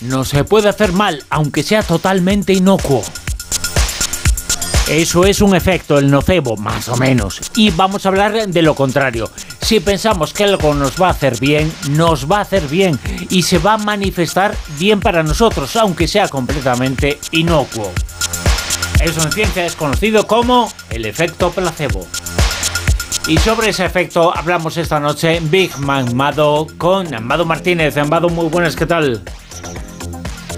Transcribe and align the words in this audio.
no 0.00 0.24
se 0.24 0.44
puede 0.44 0.68
hacer 0.68 0.92
mal, 0.92 1.24
aunque 1.30 1.62
sea 1.62 1.82
totalmente 1.82 2.52
inocuo. 2.52 3.02
Eso 4.88 5.24
es 5.24 5.40
un 5.40 5.56
efecto, 5.56 5.98
el 5.98 6.10
nocebo, 6.10 6.58
más 6.58 6.90
o 6.90 6.96
menos. 6.96 7.40
Y 7.56 7.70
vamos 7.70 8.04
a 8.04 8.10
hablar 8.10 8.46
de 8.46 8.62
lo 8.62 8.74
contrario. 8.74 9.30
Si 9.62 9.80
pensamos 9.80 10.34
que 10.34 10.44
algo 10.44 10.74
nos 10.74 11.00
va 11.00 11.08
a 11.08 11.12
hacer 11.12 11.40
bien, 11.40 11.72
nos 11.90 12.30
va 12.30 12.38
a 12.38 12.42
hacer 12.42 12.68
bien 12.68 12.98
y 13.30 13.42
se 13.42 13.58
va 13.58 13.74
a 13.74 13.78
manifestar 13.78 14.54
bien 14.78 15.00
para 15.00 15.22
nosotros, 15.22 15.74
aunque 15.76 16.06
sea 16.06 16.28
completamente 16.28 17.18
inocuo. 17.30 17.90
Eso 19.00 19.22
en 19.22 19.32
ciencia 19.32 19.64
es 19.64 19.74
conocido 19.74 20.26
como 20.26 20.70
el 20.90 21.06
efecto 21.06 21.50
placebo. 21.50 22.06
Y 23.26 23.38
sobre 23.38 23.70
ese 23.70 23.86
efecto 23.86 24.36
hablamos 24.36 24.76
esta 24.76 25.00
noche 25.00 25.36
en 25.36 25.50
Big 25.50 25.78
Man 25.78 26.14
Mado 26.14 26.66
con 26.76 27.12
Amado 27.14 27.46
Martínez. 27.46 27.96
Amado, 27.96 28.28
muy 28.28 28.48
buenas, 28.48 28.76
¿qué 28.76 28.84
tal? 28.84 29.22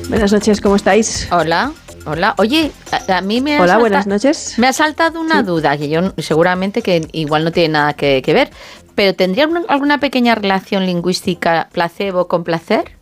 Buenas 0.09 0.33
noches, 0.33 0.61
¿cómo 0.61 0.74
estáis? 0.74 1.29
Hola. 1.30 1.73
Hola, 2.07 2.34
oye, 2.38 2.73
a, 3.09 3.21
mí 3.21 3.41
me 3.41 3.57
ha 3.57 3.62
Hola, 3.62 3.79
buenas 3.79 4.09
noches. 4.09 4.55
Me 4.59 4.66
ha 4.66 4.73
saltado 4.73 5.21
una 5.21 5.45
duda 5.45 5.76
que 5.76 5.88
yo 5.88 6.13
seguramente 6.18 6.82
que 6.82 7.07
igual 7.13 7.45
no 7.45 7.52
tiene 7.52 7.71
nada 7.71 7.93
que, 7.95 8.23
ver, 8.26 8.51
pero 8.96 9.15
¿tendría 9.15 9.48
alguna 9.69 9.98
pequeña 9.98 10.35
relación 10.35 10.87
lingüística 10.87 11.69
placebo 11.73 12.26
con 12.26 12.43
placer? 12.43 12.93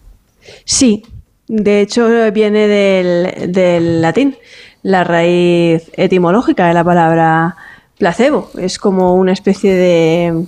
Sí, 0.67 1.05
de 1.49 1.81
hecho 1.81 2.07
viene 2.33 2.69
del, 2.69 4.03
latín, 4.03 4.37
la 4.83 5.05
raíz 5.05 5.91
etimológica 5.95 6.67
de 6.67 6.75
la 6.75 6.85
palabra 6.85 7.57
placebo. 7.99 8.51
Es 8.59 8.79
como 8.79 9.15
una 9.15 9.33
especie 9.33 9.75
de, 9.75 10.47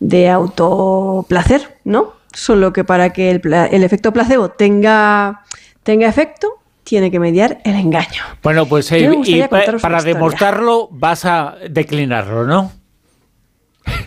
de 0.00 0.28
autoplacer, 0.28 1.78
¿no? 1.84 2.12
Solo 2.32 2.72
que 2.72 2.84
para 2.84 3.12
que 3.12 3.30
el, 3.30 3.42
el 3.70 3.84
efecto 3.84 4.12
placebo 4.12 4.50
tenga, 4.50 5.42
tenga 5.82 6.08
efecto, 6.08 6.60
tiene 6.84 7.10
que 7.10 7.20
mediar 7.20 7.60
el 7.64 7.74
engaño. 7.74 8.22
Bueno, 8.42 8.66
pues 8.66 8.90
eh, 8.92 9.10
y 9.24 9.42
para 9.80 10.02
demostrarlo 10.02 10.88
vas 10.90 11.24
a 11.24 11.56
declinarlo, 11.68 12.44
¿no? 12.44 12.72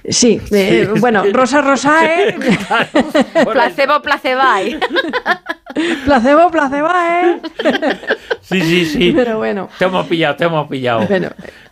Sí, 0.09 0.41
eh, 0.51 0.89
bueno, 0.99 1.23
Rosa 1.31 1.61
Rosae. 1.61 2.35
placebo, 3.51 4.01
placebae. 4.01 4.79
placebo, 6.05 6.49
placebae. 6.51 7.41
Sí, 8.41 8.61
sí, 8.61 8.85
sí. 8.85 9.13
Pero 9.15 9.37
bueno. 9.37 9.69
Te 9.79 9.85
hemos 9.85 10.05
pillado, 10.05 10.35
te 10.35 10.43
hemos 10.43 10.67
pillado. 10.67 11.07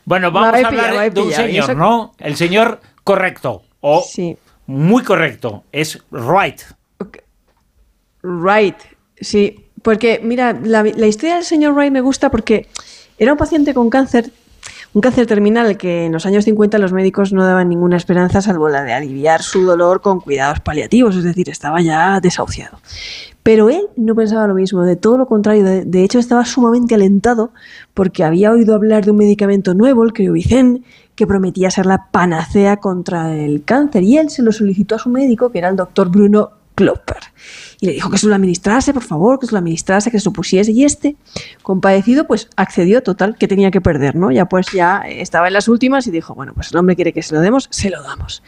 Bueno, 0.06 0.32
vamos 0.32 0.64
a 0.64 0.68
hablar 0.68 1.14
de 1.14 1.22
un 1.22 1.32
señor, 1.32 1.76
¿no? 1.76 2.14
El 2.18 2.38
señor 2.38 2.80
correcto. 3.04 3.64
O 3.82 4.02
sí. 4.02 4.38
muy 4.68 5.04
correcto. 5.04 5.66
Es 5.72 6.02
Right. 6.12 6.62
Right, 8.24 8.78
sí. 9.20 9.66
Porque, 9.82 10.20
mira, 10.24 10.54
la, 10.54 10.88
historia 10.88 11.36
del 11.36 11.44
señor 11.44 11.74
Wright 11.74 11.92
me 11.92 12.02
gusta 12.02 12.30
porque 12.30 12.68
era 13.18 13.34
un 13.34 13.38
paciente 13.38 13.74
con 13.74 13.90
cáncer, 13.90 14.32
un 14.94 15.02
cáncer 15.02 15.26
terminal 15.26 15.78
que 15.78 16.06
en 16.06 16.12
los 16.12 16.26
años 16.26 16.44
50 16.46 16.78
los 16.78 16.92
médicos 16.92 17.32
no 17.32 17.46
daban 17.46 17.70
ninguna 17.70 17.96
esperanza 17.96 18.42
salvo 18.42 18.68
la 18.68 18.84
de 18.84 18.94
aliviar 18.94 19.42
su 19.42 19.64
dolor 19.64 20.02
con 20.02 20.20
cuidados 20.20 20.60
paliativos, 20.60 21.16
es 21.16 21.24
decir, 21.24 21.50
estaba 21.50 21.82
ya 21.82 22.20
desahuciado. 22.20 22.80
Pero 23.44 23.70
él 23.70 23.88
no 23.96 24.16
pensaba 24.16 24.48
lo 24.48 24.54
mismo, 24.54 24.84
de 24.84 24.96
todo 24.96 25.18
lo 25.18 25.26
contrario, 25.26 25.64
de, 25.64 26.04
hecho 26.04 26.20
estaba 26.20 26.46
sumamente 26.46 26.96
alentado 26.96 27.52
porque 27.94 28.24
había 28.24 28.52
oído 28.52 28.76
hablar 28.76 29.06
de 29.06 29.12
un 29.12 29.18
medicamento 29.18 29.74
nuevo, 29.74 30.04
el 30.04 30.14
Criovicen, 30.14 30.84
que 31.16 31.26
prometía 31.26 31.72
ser 31.72 31.86
la 31.86 32.10
panacea 32.12 32.78
contra 32.78 33.36
el 33.36 33.64
cáncer 33.64 34.04
y 34.04 34.18
él 34.18 34.30
se 34.30 34.44
lo 34.44 34.52
solicitó 34.52 34.96
a 34.96 35.00
su 35.00 35.10
médico, 35.10 35.52
que 35.52 35.60
era 35.60 35.70
el 35.70 35.76
doctor 35.76 36.10
Bruno 36.10 36.52
Y 37.80 37.88
le 37.88 37.94
dijo 37.94 38.10
que 38.10 38.18
se 38.18 38.28
lo 38.28 38.36
administrase, 38.36 38.94
por 38.94 39.04
favor, 39.04 39.40
que 39.40 39.48
se 39.48 39.54
lo 39.54 39.58
administrase, 39.60 40.12
que 40.12 40.20
se 40.20 40.26
lo 40.26 40.34
pusiese. 40.34 40.72
Y 40.72 40.84
este, 40.84 41.16
compadecido, 41.64 42.28
pues 42.28 42.48
accedió 42.56 43.02
total, 43.02 43.36
que 43.38 43.48
tenía 43.48 43.72
que 43.72 43.82
perder, 43.82 44.16
¿no? 44.16 44.32
Ya 44.32 44.46
pues 44.46 44.68
ya 44.72 45.02
estaba 45.08 45.48
en 45.48 45.54
las 45.54 45.68
últimas 45.68 46.06
y 46.08 46.12
dijo, 46.12 46.36
bueno, 46.36 46.54
pues 46.54 46.72
el 46.72 46.78
hombre 46.78 46.96
quiere 46.96 47.14
que 47.14 47.24
se 47.24 47.34
lo 47.34 47.42
demos, 47.42 47.68
se 47.72 47.90
lo 47.90 48.04
damos. 48.04 48.44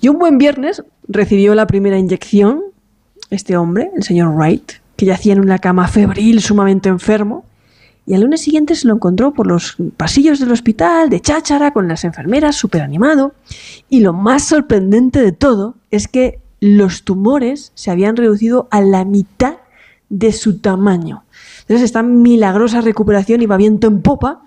Y 0.00 0.08
un 0.08 0.18
buen 0.18 0.38
viernes 0.38 0.82
recibió 1.08 1.54
la 1.54 1.66
primera 1.66 1.98
inyección, 1.98 2.62
este 3.30 3.56
hombre, 3.56 3.90
el 3.96 4.02
señor 4.02 4.34
Wright, 4.34 4.72
que 4.96 5.06
yacía 5.06 5.32
en 5.32 5.40
una 5.40 5.58
cama 5.58 5.88
febril, 5.88 6.40
sumamente 6.40 6.88
enfermo, 6.88 7.44
y 8.06 8.14
al 8.14 8.20
lunes 8.20 8.42
siguiente 8.42 8.74
se 8.74 8.86
lo 8.86 8.94
encontró 8.94 9.32
por 9.32 9.46
los 9.46 9.76
pasillos 9.96 10.38
del 10.38 10.52
hospital, 10.52 11.08
de 11.08 11.20
cháchara, 11.20 11.72
con 11.72 11.88
las 11.88 12.04
enfermeras, 12.04 12.56
súper 12.56 12.82
animado. 12.82 13.34
Y 13.88 14.00
lo 14.00 14.12
más 14.12 14.44
sorprendente 14.44 15.22
de 15.22 15.32
todo 15.32 15.76
es 15.90 16.06
que 16.06 16.40
los 16.64 17.02
tumores 17.02 17.72
se 17.74 17.90
habían 17.90 18.16
reducido 18.16 18.68
a 18.70 18.80
la 18.80 19.04
mitad 19.04 19.56
de 20.08 20.32
su 20.32 20.60
tamaño. 20.60 21.24
Entonces, 21.60 21.84
esta 21.84 22.02
milagrosa 22.02 22.80
recuperación 22.80 23.42
iba 23.42 23.58
viento 23.58 23.86
en 23.86 24.00
popa, 24.00 24.40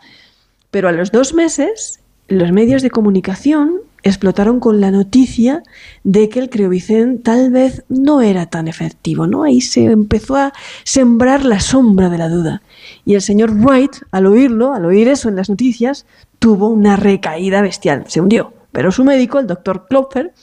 pero 0.72 0.90
a 0.90 0.92
los 0.94 1.12
dos 1.12 1.36
meses 1.36 2.00
los 2.28 2.52
medios 2.52 2.82
de 2.82 2.90
comunicación 2.90 3.82
explotaron 4.02 4.60
con 4.60 4.82
la 4.82 4.90
noticia 4.90 5.62
de 6.04 6.28
que 6.30 6.40
el 6.40 6.50
criovicén 6.50 7.22
tal 7.22 7.52
vez 7.52 7.84
no 7.88 8.24
era 8.24 8.48
tan 8.48 8.68
efectivo, 8.68 9.28
¿no? 9.28 9.44
Ahí 9.44 9.62
se 9.62 9.86
empezó 9.86 10.38
a 10.38 10.54
sembrar 10.86 11.46
la 11.46 11.60
sombra 11.60 12.10
de 12.10 12.18
la 12.18 12.30
duda. 12.30 12.64
Y 13.06 13.14
el 13.14 13.22
señor 13.22 13.52
Wright, 13.52 13.92
al 14.10 14.26
oírlo, 14.26 14.74
al 14.74 14.86
oír 14.86 15.08
eso 15.08 15.30
en 15.30 15.36
las 15.36 15.52
noticias, 15.52 16.08
tuvo 16.40 16.70
una 16.70 16.96
recaída 16.96 17.62
bestial, 17.62 18.06
se 18.08 18.22
hundió. 18.22 18.54
Pero 18.72 18.92
su 18.92 19.04
médico, 19.04 19.38
el 19.38 19.46
doctor 19.46 19.86
Klopfer, 19.88 20.34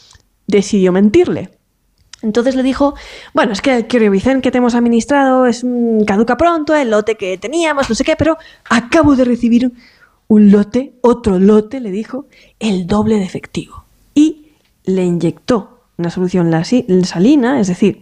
decidió 0.47 0.93
mentirle. 0.93 1.51
Entonces 2.25 2.57
le 2.57 2.63
dijo, 2.63 2.95
bueno, 3.35 3.53
es 3.53 3.61
que 3.61 3.77
el 3.77 3.87
Criovicen 3.87 4.41
que 4.41 4.51
te 4.51 4.59
hemos 4.59 4.75
administrado 4.75 5.47
es 5.47 5.65
caduca 6.07 6.37
pronto, 6.37 6.75
el 6.75 6.91
lote 6.91 7.17
que 7.17 7.37
teníamos, 7.39 7.89
no 7.89 7.95
sé 7.95 8.03
qué, 8.03 8.17
pero 8.17 8.39
acabo 8.69 9.15
de 9.15 9.25
recibir 9.25 9.73
un 10.29 10.51
lote, 10.51 10.95
otro 11.03 11.39
lote, 11.39 11.81
le 11.81 11.91
dijo, 11.91 12.27
el 12.59 12.87
doble 12.87 13.17
de 13.17 13.25
efectivo. 13.25 13.85
Y 14.15 14.53
le 14.85 15.05
inyectó 15.05 15.81
una 15.99 16.11
solución 16.11 16.51
salina, 17.05 17.61
es 17.61 17.69
decir, 17.69 18.01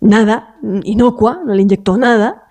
nada, 0.00 0.56
inocua, 0.84 1.40
no 1.44 1.54
le 1.54 1.62
inyectó 1.62 1.96
nada, 1.96 2.43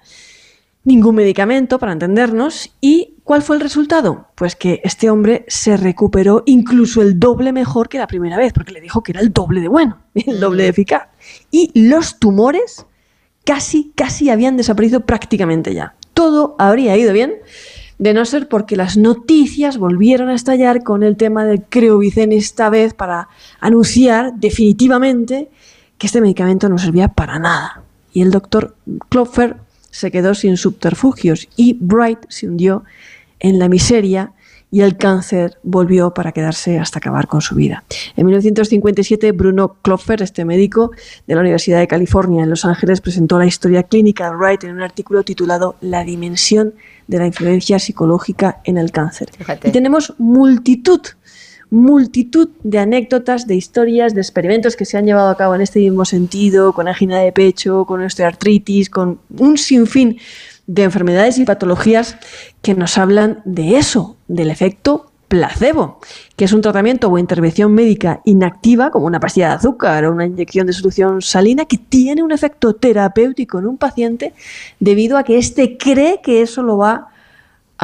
ningún 0.83 1.15
medicamento, 1.15 1.79
para 1.79 1.93
entendernos, 1.93 2.75
y 2.81 3.13
¿Cuál 3.23 3.41
fue 3.41 3.55
el 3.55 3.61
resultado? 3.61 4.27
Pues 4.35 4.57
que 4.57 4.81
este 4.83 5.09
hombre 5.09 5.45
se 5.47 5.77
recuperó 5.77 6.43
incluso 6.45 7.01
el 7.01 7.19
doble 7.21 7.53
mejor 7.53 7.87
que 7.87 7.97
la 7.97 8.07
primera 8.07 8.37
vez, 8.37 8.51
porque 8.51 8.73
le 8.73 8.81
dijo 8.81 9.01
que 9.01 9.13
era 9.13 9.21
el 9.21 9.31
doble 9.31 9.61
de 9.61 9.69
bueno, 9.69 9.99
el 10.15 10.41
doble 10.41 10.63
de 10.63 10.69
eficaz. 10.69 11.07
Y 11.49 11.71
los 11.87 12.19
tumores 12.19 12.85
casi, 13.45 13.93
casi 13.95 14.29
habían 14.29 14.57
desaparecido 14.57 15.05
prácticamente 15.05 15.73
ya. 15.73 15.95
Todo 16.13 16.55
habría 16.59 16.97
ido 16.97 17.13
bien, 17.13 17.35
de 17.97 18.13
no 18.13 18.25
ser 18.25 18.49
porque 18.49 18.75
las 18.75 18.97
noticias 18.97 19.77
volvieron 19.77 20.27
a 20.27 20.35
estallar 20.35 20.83
con 20.83 21.01
el 21.01 21.15
tema 21.15 21.45
del 21.45 21.63
Creovicen 21.63 22.33
esta 22.33 22.69
vez 22.69 22.93
para 22.93 23.29
anunciar 23.61 24.33
definitivamente 24.35 25.49
que 25.97 26.07
este 26.07 26.19
medicamento 26.19 26.67
no 26.67 26.77
servía 26.77 27.07
para 27.07 27.39
nada. 27.39 27.83
Y 28.11 28.21
el 28.21 28.31
doctor 28.31 28.75
Klopfer 29.07 29.55
se 29.93 30.09
quedó 30.09 30.33
sin 30.33 30.57
subterfugios 30.57 31.47
y 31.55 31.77
Bright 31.79 32.25
se 32.27 32.47
hundió 32.47 32.83
en 33.39 33.59
la 33.59 33.69
miseria 33.69 34.33
y 34.71 34.81
el 34.81 34.97
cáncer 34.97 35.59
volvió 35.61 36.15
para 36.15 36.31
quedarse 36.31 36.79
hasta 36.79 36.97
acabar 36.97 37.27
con 37.27 37.41
su 37.41 37.53
vida. 37.53 37.83
En 38.15 38.25
1957, 38.25 39.31
Bruno 39.31 39.77
Klopfer, 39.83 40.23
este 40.23 40.45
médico 40.45 40.89
de 41.27 41.35
la 41.35 41.41
Universidad 41.41 41.77
de 41.77 41.87
California 41.87 42.41
en 42.41 42.49
Los 42.49 42.65
Ángeles, 42.65 42.99
presentó 42.99 43.37
la 43.37 43.45
historia 43.45 43.83
clínica 43.83 44.31
de 44.31 44.35
Wright 44.35 44.63
en 44.63 44.71
un 44.71 44.81
artículo 44.81 45.21
titulado 45.21 45.75
La 45.79 46.03
dimensión 46.03 46.73
de 47.05 47.19
la 47.19 47.27
influencia 47.27 47.77
psicológica 47.77 48.61
en 48.63 48.79
el 48.79 48.91
cáncer. 48.91 49.29
Y 49.63 49.69
tenemos 49.69 50.15
multitud 50.17 51.01
multitud 51.73 52.49
de 52.61 52.77
anécdotas, 52.77 53.47
de 53.47 53.55
historias, 53.55 54.13
de 54.13 54.21
experimentos 54.21 54.75
que 54.75 54.85
se 54.85 54.95
han 54.95 55.05
llevado 55.05 55.29
a 55.29 55.37
cabo 55.37 55.55
en 55.55 55.61
este 55.61 55.79
mismo 55.79 56.05
sentido, 56.05 56.71
con 56.71 56.87
angina 56.87 57.17
de 57.19 57.31
pecho, 57.31 57.85
con 57.85 58.03
osteoartritis, 58.03 58.91
con 58.91 59.17
un 59.39 59.57
sinfín 59.57 60.19
de 60.67 60.83
enfermedades 60.83 61.39
y 61.39 61.45
patologías 61.45 62.15
que 62.61 62.75
nos 62.75 62.99
hablan 62.99 63.41
de 63.43 63.77
eso, 63.77 64.17
del 64.27 64.51
efecto 64.51 65.09
placebo, 65.27 65.99
que 66.35 66.45
es 66.45 66.53
un 66.53 66.61
tratamiento 66.61 67.09
o 67.09 67.17
intervención 67.17 67.73
médica 67.73 68.21
inactiva, 68.23 68.91
como 68.91 69.07
una 69.07 69.19
pastilla 69.19 69.47
de 69.47 69.55
azúcar 69.55 70.05
o 70.05 70.11
una 70.11 70.27
inyección 70.27 70.67
de 70.67 70.73
solución 70.73 71.23
salina, 71.23 71.65
que 71.65 71.79
tiene 71.79 72.21
un 72.21 72.31
efecto 72.31 72.75
terapéutico 72.75 73.57
en 73.57 73.65
un 73.65 73.77
paciente 73.79 74.33
debido 74.79 75.17
a 75.17 75.23
que 75.23 75.39
éste 75.39 75.75
cree 75.75 76.21
que 76.21 76.43
eso 76.43 76.61
lo 76.61 76.77
va 76.77 77.07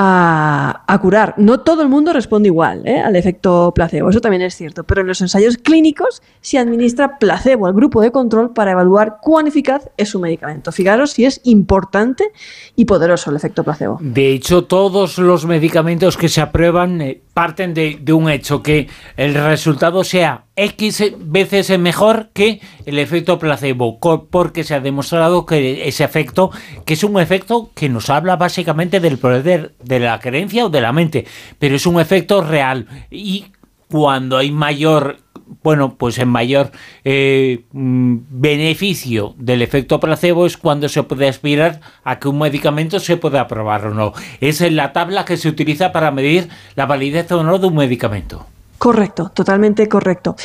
a, 0.01 0.99
curar. 1.01 1.33
No 1.37 1.59
todo 1.59 1.81
el 1.81 1.89
mundo 1.89 2.13
responde 2.13 2.47
igual 2.47 2.87
¿eh? 2.87 3.01
al 3.01 3.15
efecto 3.17 3.73
placebo, 3.75 4.09
eso 4.09 4.21
también 4.21 4.41
es 4.41 4.55
cierto, 4.55 4.85
pero 4.85 5.01
en 5.01 5.07
los 5.07 5.19
ensayos 5.19 5.57
clínicos 5.57 6.21
se 6.39 6.57
administra 6.57 7.19
placebo 7.19 7.67
al 7.67 7.73
grupo 7.73 8.01
de 8.01 8.11
control 8.11 8.53
para 8.53 8.71
evaluar 8.71 9.17
cuán 9.21 9.47
eficaz 9.47 9.89
es 9.97 10.09
su 10.09 10.19
medicamento. 10.19 10.71
Fijaros 10.71 11.11
si 11.11 11.25
es 11.25 11.41
importante 11.43 12.31
y 12.77 12.85
poderoso 12.85 13.29
el 13.29 13.35
efecto 13.35 13.63
placebo. 13.63 13.97
De 13.99 14.31
hecho, 14.31 14.63
todos 14.63 15.17
los 15.17 15.45
medicamentos 15.45 16.15
que 16.15 16.29
se 16.29 16.39
aprueban 16.39 17.01
eh, 17.01 17.21
parten 17.33 17.73
de, 17.73 17.99
de 18.01 18.13
un 18.13 18.29
hecho, 18.29 18.63
que 18.63 18.87
el 19.17 19.33
resultado 19.33 20.05
sea 20.05 20.45
X 20.59 21.13
veces 21.19 21.77
mejor 21.79 22.29
que 22.33 22.59
el 22.85 22.99
efecto 22.99 23.39
placebo, 23.39 23.99
porque 24.29 24.63
se 24.63 24.75
ha 24.75 24.79
demostrado 24.79 25.45
que 25.45 25.87
ese 25.87 26.03
efecto, 26.03 26.51
que 26.85 26.95
es 26.95 27.03
un 27.03 27.19
efecto 27.19 27.71
que 27.73 27.87
nos 27.87 28.09
habla 28.09 28.35
básicamente 28.35 28.99
del 28.99 29.17
poder 29.17 29.73
de 29.81 29.99
la 29.99 30.19
creencia 30.19 30.65
o 30.65 30.69
de 30.69 30.81
la 30.81 30.91
mente, 30.91 31.25
pero 31.59 31.75
es 31.75 31.85
un 31.85 31.99
efecto 31.99 32.41
real 32.41 32.87
y 33.09 33.45
cuando 33.87 34.37
hay 34.37 34.51
mayor 34.51 35.17
bueno, 35.63 35.95
pues 35.97 36.19
en 36.19 36.27
mayor 36.27 36.71
eh, 37.03 37.65
mm, 37.71 38.17
beneficio 38.29 39.33
del 39.37 39.61
efecto 39.61 39.99
placebo 39.99 40.45
es 40.45 40.57
cuando 40.57 40.87
se 40.89 41.01
puede 41.01 41.27
aspirar 41.27 41.81
a 42.03 42.19
que 42.19 42.27
un 42.27 42.37
medicamento 42.37 42.99
se 42.99 43.17
pueda 43.17 43.41
aprobar 43.41 43.87
o 43.87 43.93
no. 43.93 44.13
Es 44.41 44.61
la 44.71 44.93
tabla 44.93 45.25
que 45.25 45.37
se 45.37 45.49
utiliza 45.49 45.91
para 45.91 46.11
medir 46.11 46.49
la 46.75 46.85
validez 46.85 47.31
o 47.31 47.43
no 47.43 47.57
de 47.57 47.67
un 47.67 47.75
medicamento. 47.75 48.45
Correcto, 48.79 49.29
totalmente 49.33 49.89
correcto. 49.89 50.37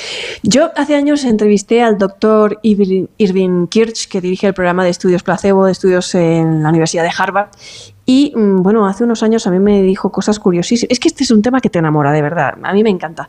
Yo 0.42 0.72
hace 0.74 0.96
años 0.96 1.22
entrevisté 1.22 1.82
al 1.82 1.98
doctor 1.98 2.58
Irving 2.62 3.68
Kirch, 3.68 4.08
que 4.08 4.20
dirige 4.20 4.48
el 4.48 4.54
programa 4.54 4.82
de 4.82 4.90
estudios 4.90 5.22
placebo, 5.22 5.66
de 5.66 5.72
estudios 5.72 6.12
en 6.16 6.64
la 6.64 6.70
Universidad 6.70 7.04
de 7.04 7.12
Harvard, 7.16 7.50
y 8.04 8.32
mm, 8.34 8.62
bueno, 8.62 8.88
hace 8.88 9.04
unos 9.04 9.22
años 9.22 9.46
a 9.46 9.52
mí 9.52 9.60
me 9.60 9.82
dijo 9.82 10.10
cosas 10.10 10.40
curiosísimas. 10.40 10.90
Es 10.90 10.98
que 10.98 11.06
este 11.06 11.22
es 11.22 11.30
un 11.30 11.42
tema 11.42 11.60
que 11.60 11.70
te 11.70 11.78
enamora, 11.78 12.10
de 12.10 12.22
verdad. 12.22 12.54
A 12.60 12.72
mí 12.72 12.82
me 12.82 12.90
encanta. 12.90 13.28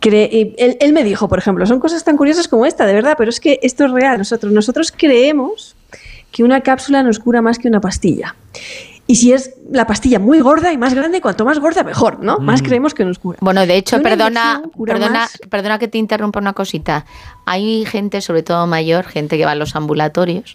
él, 0.00 0.76
él, 0.80 0.92
me 0.92 1.04
dijo, 1.04 1.28
por 1.28 1.38
ejemplo, 1.38 1.64
son 1.64 1.78
cosas 1.78 2.02
tan 2.02 2.16
curiosas 2.16 2.48
como 2.48 2.66
esta, 2.66 2.86
de 2.86 2.92
verdad, 2.92 3.14
pero 3.16 3.30
es 3.30 3.38
que 3.38 3.60
esto 3.62 3.84
es 3.84 3.92
real. 3.92 4.18
Nosotros, 4.18 4.52
nosotros 4.52 4.92
creemos 4.94 5.76
que 6.32 6.42
una 6.42 6.60
cápsula 6.60 7.04
nos 7.04 7.20
cura 7.20 7.40
más 7.40 7.58
que 7.58 7.68
una 7.68 7.80
pastilla. 7.80 8.34
Y 9.10 9.16
si 9.16 9.32
es 9.32 9.56
la 9.72 9.88
pastilla 9.88 10.20
muy 10.20 10.38
gorda 10.38 10.72
y 10.72 10.78
más 10.78 10.94
grande, 10.94 11.20
cuanto 11.20 11.44
más 11.44 11.58
gorda, 11.58 11.82
mejor, 11.82 12.22
¿no? 12.22 12.38
Más 12.38 12.62
creemos 12.62 12.94
que 12.94 13.04
nos 13.04 13.18
cura. 13.18 13.38
Bueno, 13.40 13.66
de 13.66 13.76
hecho, 13.76 14.00
perdona, 14.00 14.62
perdona, 14.86 15.28
perdona 15.48 15.80
que 15.80 15.88
te 15.88 15.98
interrumpa 15.98 16.38
una 16.38 16.52
cosita. 16.52 17.04
Hay 17.44 17.84
gente, 17.86 18.20
sobre 18.20 18.44
todo 18.44 18.68
mayor, 18.68 19.04
gente 19.04 19.36
que 19.36 19.44
va 19.44 19.50
a 19.50 19.56
los 19.56 19.74
ambulatorios 19.74 20.54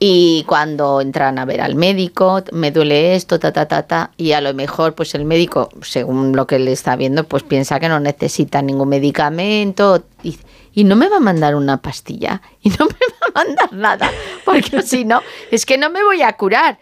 y 0.00 0.42
cuando 0.48 1.00
entran 1.00 1.38
a 1.38 1.44
ver 1.44 1.60
al 1.60 1.76
médico, 1.76 2.42
me 2.50 2.72
duele 2.72 3.14
esto, 3.14 3.38
ta, 3.38 3.52
ta, 3.52 3.68
ta, 3.68 3.84
ta, 3.84 4.10
y 4.16 4.32
a 4.32 4.40
lo 4.40 4.52
mejor 4.54 4.96
pues 4.96 5.14
el 5.14 5.24
médico, 5.24 5.68
según 5.82 6.34
lo 6.34 6.48
que 6.48 6.58
le 6.58 6.72
está 6.72 6.96
viendo, 6.96 7.22
pues 7.22 7.44
piensa 7.44 7.78
que 7.78 7.88
no 7.88 8.00
necesita 8.00 8.60
ningún 8.60 8.88
medicamento 8.88 10.02
y, 10.24 10.36
y 10.72 10.82
no 10.82 10.96
me 10.96 11.08
va 11.08 11.18
a 11.18 11.20
mandar 11.20 11.54
una 11.54 11.76
pastilla 11.76 12.42
y 12.60 12.70
no 12.70 12.86
me 12.86 12.92
va 12.92 13.28
a 13.28 13.44
mandar 13.44 13.72
nada, 13.72 14.10
porque 14.44 14.82
si 14.82 15.04
no, 15.04 15.22
es 15.52 15.64
que 15.64 15.78
no 15.78 15.90
me 15.90 16.02
voy 16.02 16.22
a 16.22 16.32
curar. 16.32 16.76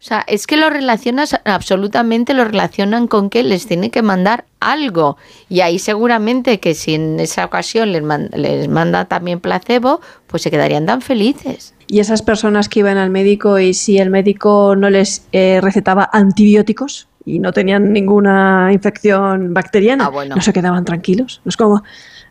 O 0.00 0.04
sea, 0.08 0.24
es 0.28 0.46
que 0.46 0.56
lo 0.56 0.70
relacionas, 0.70 1.40
absolutamente 1.44 2.32
lo 2.32 2.44
relacionan 2.44 3.08
con 3.08 3.30
que 3.30 3.42
les 3.42 3.66
tiene 3.66 3.90
que 3.90 4.00
mandar 4.00 4.44
algo. 4.60 5.16
Y 5.48 5.60
ahí 5.60 5.80
seguramente 5.80 6.60
que 6.60 6.74
si 6.74 6.94
en 6.94 7.18
esa 7.18 7.44
ocasión 7.44 7.90
les, 7.90 8.04
les 8.36 8.68
manda 8.68 9.06
también 9.06 9.40
placebo, 9.40 10.00
pues 10.28 10.42
se 10.42 10.52
quedarían 10.52 10.86
tan 10.86 11.02
felices. 11.02 11.74
Y 11.88 11.98
esas 11.98 12.22
personas 12.22 12.68
que 12.68 12.80
iban 12.80 12.96
al 12.96 13.10
médico 13.10 13.58
y 13.58 13.74
si 13.74 13.98
el 13.98 14.10
médico 14.10 14.76
no 14.76 14.88
les 14.88 15.26
eh, 15.32 15.58
recetaba 15.60 16.08
antibióticos 16.12 17.08
y 17.24 17.40
no 17.40 17.52
tenían 17.52 17.92
ninguna 17.92 18.70
infección 18.72 19.52
bacteriana, 19.52 20.10
ah, 20.14 20.24
no 20.24 20.40
se 20.40 20.52
quedaban 20.52 20.84
tranquilos. 20.84 21.40
No 21.44 21.48
es 21.48 21.56
como, 21.56 21.82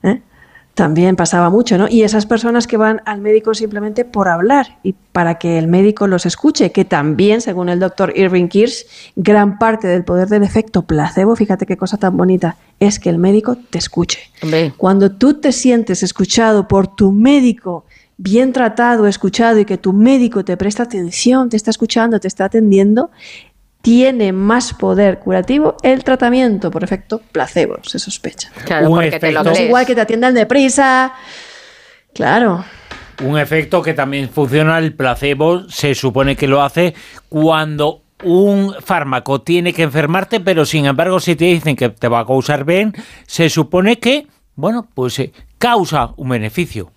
¿eh? 0.03 0.21
También 0.77 1.15
pasaba 1.15 1.49
mucho, 1.49 1.75
¿no? 1.79 1.87
Y 1.89 2.03
esas 2.03 2.27
personas 2.27 2.67
que 2.67 2.77
van 2.77 3.01
al 3.05 3.19
médico 3.19 3.55
simplemente 3.55 4.05
por 4.05 4.27
hablar 4.27 4.77
y 4.83 4.93
para 5.11 5.39
que 5.39 5.57
el 5.57 5.67
médico 5.67 6.05
los 6.05 6.27
escuche, 6.27 6.71
que 6.71 6.85
también, 6.85 7.41
según 7.41 7.69
el 7.69 7.79
doctor 7.79 8.13
Irving 8.15 8.47
Kirsch, 8.47 8.85
gran 9.15 9.57
parte 9.57 9.87
del 9.87 10.03
poder 10.03 10.27
del 10.27 10.43
efecto 10.43 10.83
placebo, 10.83 11.35
fíjate 11.35 11.65
qué 11.65 11.77
cosa 11.77 11.97
tan 11.97 12.15
bonita, 12.15 12.57
es 12.79 12.99
que 12.99 13.09
el 13.09 13.17
médico 13.17 13.57
te 13.71 13.79
escuche. 13.79 14.19
Cuando 14.77 15.11
tú 15.11 15.33
te 15.41 15.51
sientes 15.51 16.03
escuchado 16.03 16.67
por 16.67 16.85
tu 16.95 17.11
médico, 17.11 17.85
bien 18.17 18.53
tratado, 18.53 19.07
escuchado 19.07 19.57
y 19.59 19.65
que 19.65 19.79
tu 19.79 19.93
médico 19.93 20.45
te 20.45 20.57
presta 20.57 20.83
atención, 20.83 21.49
te 21.49 21.57
está 21.57 21.71
escuchando, 21.71 22.19
te 22.19 22.27
está 22.27 22.45
atendiendo, 22.45 23.09
tiene 23.87 24.33
más 24.33 24.73
poder 24.73 25.19
curativo 25.19 25.77
el 25.81 26.03
tratamiento 26.03 26.71
por 26.71 26.83
efecto 26.83 27.21
placebo, 27.31 27.77
se 27.83 27.99
sospecha. 27.99 28.51
Claro, 28.65 28.89
porque 28.89 29.17
te 29.17 29.31
lo 29.31 29.41
crees. 29.45 29.61
igual 29.61 29.85
que 29.85 29.95
te 29.95 30.01
atiendan 30.01 30.33
deprisa. 30.33 31.13
Claro. 32.13 32.65
Un 33.23 33.39
efecto 33.39 33.81
que 33.81 33.93
también 33.93 34.27
funciona 34.27 34.77
el 34.79 34.93
placebo, 34.93 35.69
se 35.69 35.95
supone 35.95 36.35
que 36.35 36.49
lo 36.49 36.63
hace 36.63 36.95
cuando 37.29 38.01
un 38.25 38.75
fármaco 38.83 39.39
tiene 39.39 39.71
que 39.71 39.83
enfermarte, 39.83 40.41
pero 40.41 40.65
sin 40.65 40.85
embargo 40.85 41.21
si 41.21 41.37
te 41.37 41.45
dicen 41.45 41.77
que 41.77 41.87
te 41.87 42.09
va 42.09 42.19
a 42.19 42.25
causar 42.25 42.65
bien, 42.65 42.93
se 43.25 43.49
supone 43.49 43.99
que, 43.99 44.27
bueno, 44.55 44.89
pues 44.93 45.17
eh, 45.19 45.31
causa 45.57 46.11
un 46.17 46.27
beneficio 46.27 46.91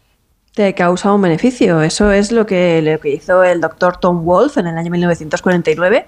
te 0.52 0.74
causa 0.74 1.12
un 1.12 1.22
beneficio. 1.22 1.80
Eso 1.82 2.10
es 2.10 2.32
lo 2.32 2.44
que, 2.44 2.82
lo 2.82 2.98
que 2.98 3.10
hizo 3.10 3.44
el 3.44 3.60
doctor 3.60 3.98
Tom 3.98 4.24
Wolf 4.24 4.58
en 4.58 4.66
el 4.66 4.76
año 4.76 4.90
1949, 4.90 6.06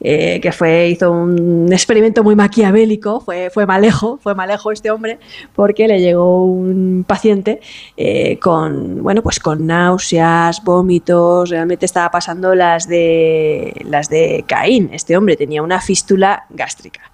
eh, 0.00 0.40
que 0.40 0.52
fue, 0.52 0.88
hizo 0.88 1.12
un 1.12 1.70
experimento 1.70 2.24
muy 2.24 2.34
maquiavélico, 2.34 3.20
fue, 3.20 3.50
fue 3.50 3.66
malejo, 3.66 4.18
fue 4.22 4.34
malejo 4.34 4.72
este 4.72 4.90
hombre, 4.90 5.18
porque 5.54 5.86
le 5.88 6.00
llegó 6.00 6.44
un 6.44 7.04
paciente 7.06 7.60
eh, 7.96 8.38
con, 8.38 9.02
bueno, 9.02 9.22
pues 9.22 9.38
con 9.38 9.66
náuseas, 9.66 10.64
vómitos, 10.64 11.50
realmente 11.50 11.84
estaba 11.84 12.10
pasando 12.10 12.54
las 12.54 12.88
de, 12.88 13.74
las 13.84 14.08
de 14.08 14.44
Caín. 14.48 14.88
Este 14.92 15.16
hombre 15.18 15.36
tenía 15.36 15.62
una 15.62 15.80
fístula 15.80 16.46
gástrica. 16.48 17.11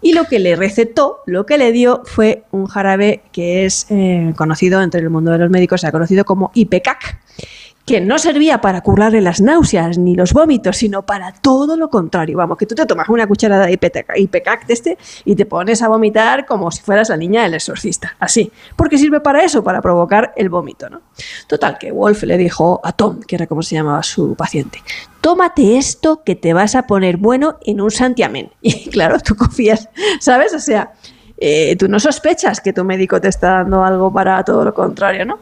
Y 0.00 0.12
lo 0.12 0.24
que 0.24 0.38
le 0.38 0.56
recetó, 0.56 1.18
lo 1.26 1.46
que 1.46 1.58
le 1.58 1.72
dio 1.72 2.02
fue 2.04 2.44
un 2.50 2.66
jarabe 2.66 3.22
que 3.32 3.64
es 3.64 3.86
eh, 3.90 4.32
conocido 4.36 4.82
entre 4.82 5.00
el 5.00 5.10
mundo 5.10 5.30
de 5.30 5.38
los 5.38 5.50
médicos, 5.50 5.80
se 5.80 5.86
ha 5.86 5.92
conocido 5.92 6.24
como 6.24 6.50
IPECAC, 6.54 7.20
que 7.90 8.00
no 8.00 8.20
servía 8.20 8.60
para 8.60 8.82
curarle 8.82 9.20
las 9.20 9.40
náuseas 9.40 9.98
ni 9.98 10.14
los 10.14 10.32
vómitos, 10.32 10.76
sino 10.76 11.02
para 11.04 11.32
todo 11.32 11.76
lo 11.76 11.90
contrario. 11.90 12.36
Vamos, 12.36 12.56
que 12.56 12.64
tú 12.64 12.76
te 12.76 12.86
tomas 12.86 13.08
una 13.08 13.26
cucharada 13.26 13.66
de 13.66 13.72
IPECAC 13.72 14.64
de 14.68 14.72
este 14.72 14.98
y 15.24 15.34
te 15.34 15.44
pones 15.44 15.82
a 15.82 15.88
vomitar 15.88 16.46
como 16.46 16.70
si 16.70 16.82
fueras 16.82 17.08
la 17.08 17.16
niña 17.16 17.42
del 17.42 17.54
exorcista, 17.54 18.14
así. 18.20 18.52
Porque 18.76 18.96
sirve 18.96 19.18
para 19.18 19.42
eso, 19.42 19.64
para 19.64 19.82
provocar 19.82 20.32
el 20.36 20.48
vómito, 20.50 20.88
¿no? 20.88 21.00
Total, 21.48 21.78
que 21.78 21.90
Wolf 21.90 22.22
le 22.22 22.38
dijo 22.38 22.80
a 22.84 22.92
Tom, 22.92 23.18
que 23.26 23.34
era 23.34 23.48
como 23.48 23.60
se 23.60 23.74
llamaba 23.74 24.04
su 24.04 24.36
paciente, 24.36 24.80
tómate 25.20 25.76
esto 25.76 26.22
que 26.22 26.36
te 26.36 26.52
vas 26.52 26.76
a 26.76 26.86
poner 26.86 27.16
bueno 27.16 27.58
en 27.66 27.80
un 27.80 27.90
santiamén. 27.90 28.52
Y 28.62 28.88
claro, 28.90 29.18
tú 29.18 29.34
confías, 29.34 29.88
¿sabes? 30.20 30.54
O 30.54 30.60
sea, 30.60 30.92
eh, 31.38 31.74
tú 31.74 31.88
no 31.88 31.98
sospechas 31.98 32.60
que 32.60 32.72
tu 32.72 32.84
médico 32.84 33.20
te 33.20 33.26
está 33.26 33.54
dando 33.54 33.82
algo 33.82 34.12
para 34.12 34.44
todo 34.44 34.64
lo 34.64 34.72
contrario, 34.72 35.24
¿no? 35.24 35.40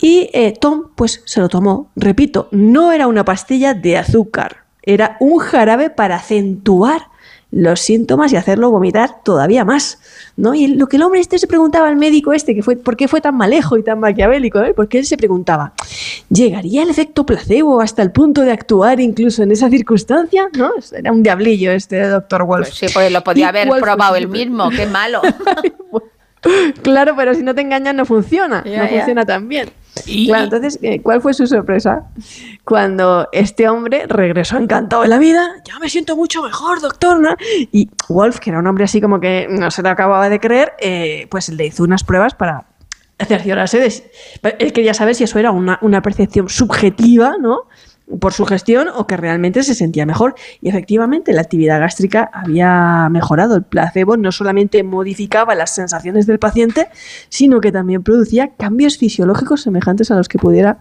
Y 0.00 0.30
eh, 0.32 0.54
Tom, 0.58 0.90
pues 0.94 1.22
se 1.24 1.40
lo 1.40 1.48
tomó. 1.48 1.90
Repito, 1.96 2.48
no 2.50 2.92
era 2.92 3.06
una 3.06 3.24
pastilla 3.24 3.74
de 3.74 3.96
azúcar, 3.96 4.64
era 4.82 5.16
un 5.20 5.38
jarabe 5.38 5.90
para 5.90 6.16
acentuar 6.16 7.08
los 7.50 7.80
síntomas 7.80 8.32
y 8.32 8.36
hacerlo 8.36 8.70
vomitar 8.70 9.22
todavía 9.22 9.64
más. 9.64 9.98
¿no? 10.36 10.54
Y 10.54 10.68
lo 10.68 10.86
que 10.86 10.96
el 10.96 11.02
hombre 11.02 11.20
este 11.20 11.38
se 11.38 11.46
preguntaba 11.46 11.88
al 11.88 11.96
médico 11.96 12.32
este, 12.32 12.54
que 12.54 12.62
fue, 12.62 12.76
¿por 12.76 12.96
qué 12.96 13.08
fue 13.08 13.20
tan 13.20 13.36
malejo 13.36 13.76
y 13.76 13.82
tan 13.82 14.00
maquiavélico? 14.00 14.60
Eh? 14.60 14.74
Porque 14.74 14.98
él 14.98 15.06
se 15.06 15.16
preguntaba, 15.16 15.72
¿llegaría 16.30 16.82
el 16.82 16.90
efecto 16.90 17.24
placebo 17.24 17.80
hasta 17.80 18.02
el 18.02 18.12
punto 18.12 18.42
de 18.42 18.52
actuar 18.52 19.00
incluso 19.00 19.42
en 19.42 19.50
esa 19.50 19.68
circunstancia? 19.70 20.48
¿No? 20.56 20.72
Era 20.92 21.10
un 21.10 21.22
diablillo 21.22 21.72
este 21.72 22.00
doctor 22.06 22.44
Wolf. 22.44 22.68
Pues 22.68 22.78
sí, 22.78 22.86
pues 22.92 23.10
lo 23.10 23.24
podía 23.24 23.48
haber 23.48 23.68
probado 23.68 24.16
él 24.16 24.28
mismo, 24.28 24.70
qué 24.70 24.86
malo. 24.86 25.22
claro, 26.82 27.14
pero 27.16 27.34
si 27.34 27.42
no 27.42 27.54
te 27.54 27.62
engañan 27.62 27.96
no 27.96 28.04
funciona, 28.04 28.62
no 28.64 28.88
funciona 28.88 29.24
tan 29.24 29.48
bien. 29.48 29.70
Claro, 30.26 30.44
entonces, 30.44 30.78
eh, 30.82 31.00
¿cuál 31.02 31.20
fue 31.20 31.34
su 31.34 31.46
sorpresa? 31.46 32.04
Cuando 32.64 33.28
este 33.32 33.68
hombre 33.68 34.04
regresó 34.06 34.56
encantado 34.56 35.02
de 35.02 35.08
la 35.08 35.18
vida, 35.18 35.50
ya 35.64 35.78
me 35.78 35.88
siento 35.88 36.16
mucho 36.16 36.42
mejor, 36.42 36.80
doctor. 36.80 37.36
Y 37.72 37.90
Wolf, 38.08 38.38
que 38.38 38.50
era 38.50 38.58
un 38.58 38.66
hombre 38.66 38.84
así 38.84 39.00
como 39.00 39.20
que 39.20 39.46
no 39.50 39.70
se 39.70 39.82
lo 39.82 39.90
acababa 39.90 40.28
de 40.28 40.40
creer, 40.40 40.72
eh, 40.80 41.26
pues 41.30 41.48
le 41.48 41.66
hizo 41.66 41.84
unas 41.84 42.04
pruebas 42.04 42.34
para 42.34 42.66
cerciorarse 43.26 43.78
de... 43.78 44.56
Él 44.58 44.72
quería 44.72 44.94
saber 44.94 45.14
si 45.14 45.24
eso 45.24 45.38
era 45.38 45.50
una, 45.50 45.78
una 45.82 46.02
percepción 46.02 46.48
subjetiva, 46.48 47.36
¿no? 47.40 47.62
Por 48.20 48.32
su 48.32 48.46
gestión 48.46 48.88
o 48.94 49.06
que 49.06 49.16
realmente 49.16 49.62
se 49.62 49.74
sentía 49.74 50.06
mejor. 50.06 50.34
Y 50.60 50.68
efectivamente 50.68 51.32
la 51.32 51.42
actividad 51.42 51.80
gástrica 51.80 52.30
había 52.32 53.08
mejorado. 53.10 53.56
El 53.56 53.64
placebo 53.64 54.16
no 54.16 54.32
solamente 54.32 54.82
modificaba 54.82 55.54
las 55.54 55.74
sensaciones 55.74 56.26
del 56.26 56.38
paciente, 56.38 56.88
sino 57.28 57.60
que 57.60 57.72
también 57.72 58.02
producía 58.02 58.54
cambios 58.56 58.98
fisiológicos 58.98 59.62
semejantes 59.62 60.10
a 60.10 60.16
los 60.16 60.28
que 60.28 60.38
pudiera 60.38 60.78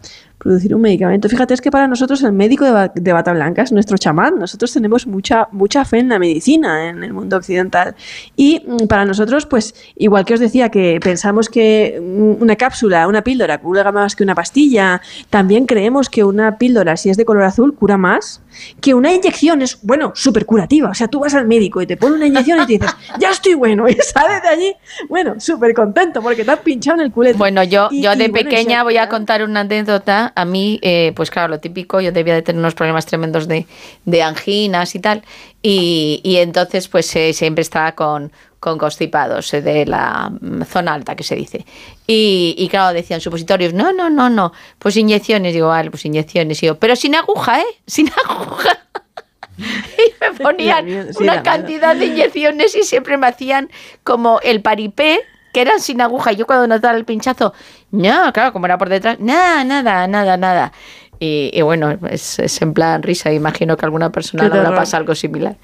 producir 0.48 0.74
un 0.74 0.82
medicamento. 0.82 1.28
Fíjate, 1.28 1.54
es 1.54 1.60
que 1.60 1.72
para 1.72 1.88
nosotros 1.88 2.24
el 2.24 2.32
médico 2.32 2.64
de, 2.64 3.14
bata 3.14 3.34
blanca 3.34 3.64
es 3.64 3.74
nuestro 3.74 3.98
chamán. 3.98 4.40
Nosotros 4.40 4.72
tenemos 4.72 5.06
mucha, 5.06 5.50
mucha 5.52 5.84
fe 5.84 6.00
en 6.00 6.08
la 6.08 6.20
medicina 6.20 6.90
en 6.90 7.04
el 7.04 7.12
mundo 7.12 7.36
occidental. 7.36 7.96
Y 8.38 8.64
mm, 8.66 8.88
para 8.88 9.04
nosotros, 9.04 9.46
pues, 9.46 9.76
igual 9.98 10.24
que 10.24 10.36
os 10.36 10.40
decía 10.40 10.70
que 10.70 11.00
pensamos 11.04 11.50
que 11.50 12.00
una 12.40 12.56
cápsula, 12.56 13.08
una 13.08 13.24
píldora 13.24 13.58
cura 13.58 13.92
más 13.92 14.16
que 14.16 14.24
una 14.24 14.36
pastilla, 14.36 15.02
también 15.30 15.66
creemos 15.66 16.10
que 16.10 16.24
una 16.24 16.58
píldora, 16.58 16.96
si 16.96 17.10
es 17.10 17.18
de 17.18 17.26
color 17.26 17.44
azul, 17.44 17.76
cura 17.76 17.98
más 17.98 18.42
que 18.82 18.94
una 18.94 19.14
inyección 19.14 19.62
es, 19.62 19.80
bueno, 19.82 20.12
súper 20.16 20.46
curativa. 20.46 20.90
O 20.90 20.94
sea, 20.94 21.08
tú 21.08 21.20
vas 21.20 21.34
al 21.34 21.48
médico 21.48 21.82
y 21.82 21.88
te 21.88 21.98
pone 21.98 22.16
una 22.16 22.28
inyección 22.28 22.62
y 22.64 22.66
te 22.66 22.74
dices, 22.74 22.96
ya 23.20 23.32
estoy 23.32 23.54
bueno, 23.54 23.88
y 23.88 23.94
sales 23.96 24.42
de 24.42 24.48
allí, 24.48 24.76
bueno, 25.10 25.40
súper 25.40 25.74
contento 25.74 26.22
porque 26.22 26.44
te 26.44 26.52
has 26.52 26.60
pinchado 26.60 27.00
en 27.00 27.06
el 27.06 27.12
culete. 27.12 27.38
Bueno, 27.38 27.64
yo, 27.64 27.90
yo 27.92 28.16
de 28.16 28.30
pequeña 28.30 28.84
voy 28.84 28.98
a 28.98 29.10
contar 29.10 29.44
una 29.44 29.62
anécdota. 29.62 30.32
A 30.38 30.46
mí, 30.46 30.80
eh, 30.82 31.14
pues 31.16 31.32
claro, 31.32 31.48
lo 31.48 31.60
típico, 31.60 32.00
yo 32.00 32.12
debía 32.12 32.36
de 32.36 32.42
tener 32.42 32.60
unos 32.60 32.76
problemas 32.76 33.06
tremendos 33.06 33.48
de, 33.48 33.66
de 34.06 34.22
anginas 34.22 34.94
y 34.96 35.00
tal. 35.00 35.24
Y, 35.62 36.22
y 36.24 36.38
entonces, 36.38 36.88
pues 36.88 37.16
eh, 37.16 37.34
siempre 37.34 37.62
estaba 37.62 37.94
con, 37.94 38.32
con 38.60 38.78
constipados 38.78 39.54
eh, 39.54 39.62
de 39.62 39.86
la 39.86 40.30
mm, 40.30 40.64
zona 40.64 40.94
alta 40.94 41.16
que 41.16 41.24
se 41.24 41.36
dice. 41.36 41.66
Y, 42.06 42.56
y, 42.58 42.68
claro, 42.70 42.94
decían 42.94 43.22
supositorios, 43.22 43.74
no, 43.74 43.94
no, 43.94 44.10
no, 44.10 44.30
no, 44.30 44.52
pues 44.80 44.98
inyecciones, 44.98 45.54
digo, 45.54 45.68
vale, 45.68 45.90
pues 45.92 46.06
inyecciones, 46.06 46.62
digo, 46.62 46.76
pero 46.76 46.96
sin 46.96 47.16
aguja, 47.16 47.62
¿eh? 47.62 47.82
Sin 47.86 48.12
aguja. 48.26 48.78
y 49.58 50.14
me 50.22 50.40
ponían 50.40 51.10
una 51.20 51.42
cantidad 51.44 51.96
de 51.96 52.06
inyecciones 52.06 52.76
y 52.76 52.84
siempre 52.84 53.18
me 53.18 53.28
hacían 53.28 53.70
como 54.04 54.40
el 54.42 54.62
paripé, 54.62 55.22
que 55.58 55.62
eran 55.62 55.80
sin 55.80 56.00
aguja. 56.02 56.34
Y 56.34 56.36
yo 56.36 56.46
cuando 56.46 56.68
notaba 56.68 56.96
el 56.96 57.04
pinchazo, 57.04 57.52
no, 57.90 58.32
claro, 58.32 58.54
como 58.54 58.68
era 58.68 58.78
por 58.78 58.90
detrás, 58.90 59.20
nada, 59.20 59.64
nada, 59.64 60.06
nada, 60.06 60.38
nada. 60.38 60.72
Y, 61.20 61.60
bueno, 61.64 61.98
es, 62.12 62.38
es, 62.38 62.62
en 62.62 62.76
plan 62.76 63.02
risa, 63.02 63.34
imagino 63.34 63.76
que 63.76 63.84
a 63.84 63.88
alguna 63.88 64.12
persona 64.12 64.44
le 64.44 64.76
pasa 64.76 64.98
algo 64.98 65.16
similar. 65.16 65.56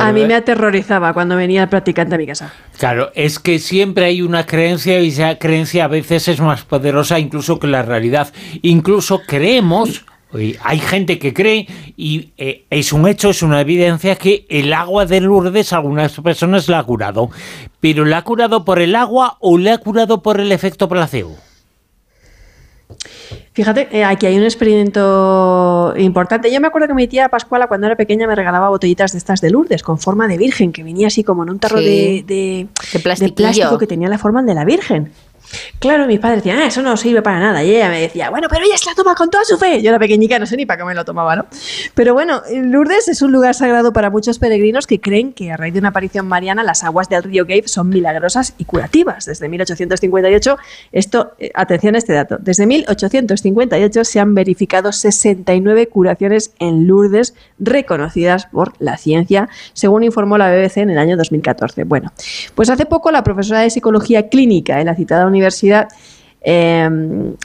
A 0.00 0.10
mí 0.10 0.24
me 0.24 0.34
aterrorizaba 0.34 1.12
cuando 1.12 1.36
venía 1.36 1.62
el 1.62 1.68
practicante 1.68 2.16
a 2.16 2.18
mi 2.18 2.26
casa. 2.26 2.52
Claro, 2.76 3.12
es 3.14 3.38
que 3.38 3.60
siempre 3.60 4.06
hay 4.06 4.20
una 4.20 4.46
creencia 4.46 4.98
y 4.98 5.08
esa 5.08 5.38
creencia 5.38 5.84
a 5.84 5.88
veces 5.88 6.26
es 6.26 6.40
más 6.40 6.64
poderosa 6.64 7.20
incluso 7.20 7.60
que 7.60 7.68
la 7.68 7.82
realidad. 7.82 8.32
Incluso 8.62 9.22
creemos 9.24 10.04
hay 10.62 10.78
gente 10.78 11.18
que 11.18 11.32
cree 11.32 11.66
y 11.96 12.32
eh, 12.36 12.64
es 12.70 12.92
un 12.92 13.06
hecho, 13.06 13.30
es 13.30 13.42
una 13.42 13.60
evidencia 13.60 14.16
que 14.16 14.46
el 14.48 14.72
agua 14.72 15.06
de 15.06 15.20
Lourdes 15.20 15.72
a 15.72 15.76
algunas 15.76 16.20
personas 16.20 16.68
la 16.68 16.80
ha 16.80 16.84
curado. 16.84 17.30
Pero 17.80 18.04
¿la 18.04 18.18
ha 18.18 18.22
curado 18.22 18.64
por 18.64 18.80
el 18.80 18.96
agua 18.96 19.36
o 19.40 19.58
la 19.58 19.74
ha 19.74 19.78
curado 19.78 20.22
por 20.22 20.40
el 20.40 20.52
efecto 20.52 20.88
placebo? 20.88 21.36
Fíjate, 23.52 23.88
eh, 23.92 24.04
aquí 24.04 24.26
hay 24.26 24.36
un 24.36 24.42
experimento 24.42 25.94
importante. 25.96 26.52
Yo 26.52 26.60
me 26.60 26.66
acuerdo 26.66 26.88
que 26.88 26.94
mi 26.94 27.06
tía 27.06 27.28
Pascuala, 27.28 27.68
cuando 27.68 27.86
era 27.86 27.96
pequeña, 27.96 28.26
me 28.26 28.34
regalaba 28.34 28.68
botellitas 28.68 29.12
de 29.12 29.18
estas 29.18 29.40
de 29.40 29.50
Lourdes 29.50 29.82
con 29.82 29.98
forma 29.98 30.26
de 30.26 30.36
virgen, 30.36 30.72
que 30.72 30.82
venía 30.82 31.06
así 31.06 31.22
como 31.22 31.44
en 31.44 31.50
un 31.50 31.58
tarro 31.60 31.80
de, 31.80 32.24
de, 32.26 32.66
de, 32.92 32.98
plástico 32.98 33.78
que 33.78 33.86
tenía 33.86 34.08
la 34.08 34.18
forma 34.18 34.42
de 34.42 34.54
la 34.54 34.64
virgen. 34.64 35.12
Claro, 35.78 36.06
mis 36.06 36.20
padres 36.20 36.38
decían, 36.38 36.58
ah, 36.58 36.66
eso 36.66 36.82
no 36.82 36.96
sirve 36.96 37.22
para 37.22 37.38
nada. 37.38 37.62
Y 37.62 37.74
ella 37.74 37.88
me 37.88 38.00
decía, 38.00 38.30
bueno, 38.30 38.48
pero 38.48 38.64
ella 38.64 38.76
se 38.76 38.86
la 38.86 38.94
toma 38.94 39.14
con 39.14 39.30
toda 39.30 39.44
su 39.44 39.58
fe. 39.58 39.82
Yo 39.82 39.90
era 39.90 39.98
pequeñica, 39.98 40.38
no 40.38 40.46
sé 40.46 40.56
ni 40.56 40.66
para 40.66 40.78
qué 40.78 40.84
me 40.84 40.94
lo 40.94 41.04
tomaba, 41.04 41.36
¿no? 41.36 41.46
Pero 41.94 42.14
bueno, 42.14 42.42
Lourdes 42.50 43.08
es 43.08 43.22
un 43.22 43.32
lugar 43.32 43.54
sagrado 43.54 43.92
para 43.92 44.10
muchos 44.10 44.38
peregrinos 44.38 44.86
que 44.86 45.00
creen 45.00 45.32
que 45.32 45.52
a 45.52 45.56
raíz 45.56 45.74
de 45.74 45.80
una 45.80 45.88
aparición 45.88 46.26
mariana 46.26 46.62
las 46.62 46.84
aguas 46.84 47.08
del 47.08 47.22
río 47.22 47.44
Gave 47.44 47.68
son 47.68 47.88
milagrosas 47.88 48.54
y 48.58 48.64
curativas. 48.64 49.26
Desde 49.26 49.48
1858, 49.48 50.56
esto, 50.92 51.32
eh, 51.38 51.50
atención 51.54 51.94
a 51.94 51.98
este 51.98 52.12
dato, 52.12 52.36
desde 52.40 52.66
1858 52.66 54.04
se 54.04 54.20
han 54.20 54.34
verificado 54.34 54.92
69 54.92 55.88
curaciones 55.88 56.52
en 56.58 56.86
Lourdes 56.86 57.34
reconocidas 57.58 58.46
por 58.46 58.72
la 58.78 58.96
ciencia, 58.96 59.48
según 59.72 60.04
informó 60.04 60.38
la 60.38 60.50
BBC 60.50 60.78
en 60.78 60.90
el 60.90 60.98
año 60.98 61.16
2014. 61.16 61.84
Bueno, 61.84 62.12
pues 62.54 62.70
hace 62.70 62.86
poco 62.86 63.10
la 63.10 63.22
profesora 63.22 63.60
de 63.60 63.70
psicología 63.70 64.28
clínica 64.28 64.80
en 64.80 64.86
la 64.86 64.94
citada 64.94 65.26
universidad, 65.26 65.43
eh, 66.46 66.88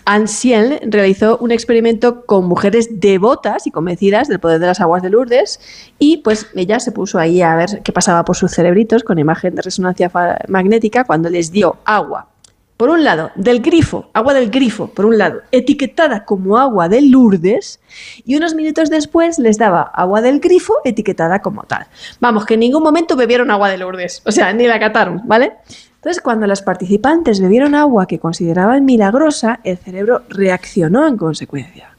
Anne 0.05 0.79
realizó 0.87 1.37
un 1.37 1.51
experimento 1.51 2.25
con 2.25 2.45
mujeres 2.45 2.99
devotas 2.99 3.65
y 3.65 3.71
convencidas 3.71 4.27
del 4.27 4.39
poder 4.39 4.59
de 4.59 4.67
las 4.67 4.81
aguas 4.81 5.01
de 5.01 5.09
Lourdes 5.09 5.61
y 5.99 6.17
pues 6.17 6.47
ella 6.53 6.81
se 6.81 6.91
puso 6.91 7.17
ahí 7.17 7.41
a 7.41 7.55
ver 7.55 7.81
qué 7.83 7.93
pasaba 7.93 8.25
por 8.25 8.35
sus 8.35 8.51
cerebritos 8.51 9.03
con 9.03 9.17
imagen 9.17 9.55
de 9.55 9.61
resonancia 9.61 10.11
magnética 10.49 11.05
cuando 11.05 11.29
les 11.29 11.51
dio 11.51 11.77
agua. 11.85 12.27
Por 12.75 12.89
un 12.89 13.03
lado, 13.03 13.31
del 13.35 13.61
grifo, 13.61 14.09
agua 14.13 14.33
del 14.33 14.49
grifo, 14.49 14.87
por 14.87 15.05
un 15.05 15.17
lado, 15.17 15.41
etiquetada 15.51 16.23
como 16.23 16.57
agua 16.57 16.87
de 16.87 17.01
Lourdes, 17.01 17.81
y 18.23 18.37
unos 18.37 18.55
minutos 18.55 18.89
después 18.89 19.37
les 19.37 19.57
daba 19.57 19.81
agua 19.81 20.21
del 20.21 20.39
grifo 20.39 20.75
etiquetada 20.85 21.41
como 21.41 21.63
tal. 21.63 21.87
Vamos, 22.21 22.45
que 22.45 22.53
en 22.53 22.61
ningún 22.61 22.81
momento 22.81 23.17
bebieron 23.17 23.51
agua 23.51 23.69
de 23.69 23.77
Lourdes, 23.77 24.21
o 24.25 24.31
sea, 24.31 24.53
ni 24.53 24.65
la 24.65 24.79
cataron, 24.79 25.21
¿vale? 25.25 25.57
Entonces, 25.99 26.23
cuando 26.23 26.47
las 26.47 26.61
participantes 26.61 27.41
bebieron 27.41 27.75
agua 27.75 28.07
que 28.07 28.19
consideraban 28.19 28.85
milagrosa, 28.85 29.59
el 29.65 29.77
cerebro 29.77 30.23
reaccionó 30.29 31.05
en 31.05 31.17
consecuencia. 31.17 31.89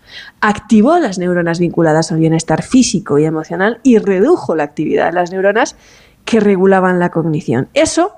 Activó 0.40 0.98
las 0.98 1.18
neuronas 1.18 1.58
vinculadas 1.58 2.10
al 2.10 2.18
bienestar 2.18 2.62
físico 2.62 3.18
y 3.18 3.26
emocional 3.26 3.78
y 3.82 3.98
redujo 3.98 4.56
la 4.56 4.62
actividad 4.62 5.08
de 5.08 5.12
las 5.12 5.30
neuronas 5.30 5.76
que 6.24 6.40
regulaban 6.40 6.98
la 6.98 7.10
cognición. 7.10 7.68
Eso 7.74 8.14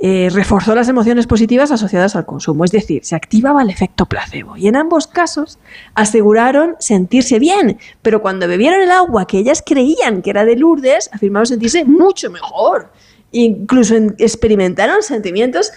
eh, 0.00 0.30
reforzó 0.32 0.74
las 0.74 0.88
emociones 0.88 1.28
positivas 1.28 1.70
asociadas 1.70 2.16
al 2.16 2.26
consumo, 2.26 2.64
es 2.64 2.72
decir, 2.72 3.04
se 3.04 3.14
activaba 3.14 3.62
el 3.62 3.70
efecto 3.70 4.06
placebo. 4.06 4.56
Y 4.56 4.66
en 4.66 4.74
ambos 4.74 5.06
casos 5.06 5.60
aseguraron 5.94 6.74
sentirse 6.80 7.38
bien, 7.38 7.78
pero 8.02 8.20
cuando 8.20 8.48
bebieron 8.48 8.80
el 8.82 8.90
agua 8.90 9.28
que 9.28 9.38
ellas 9.38 9.62
creían 9.64 10.22
que 10.22 10.30
era 10.30 10.44
de 10.44 10.56
Lourdes, 10.56 11.08
afirmaron 11.12 11.46
sentirse 11.46 11.84
mucho 11.84 12.32
mejor 12.32 12.90
incluso 13.32 13.94
experimentaron 14.18 15.02
sentimientos 15.02 15.72